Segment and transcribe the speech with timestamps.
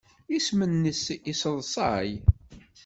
[0.37, 2.09] Isem-nnes yesseḍsay.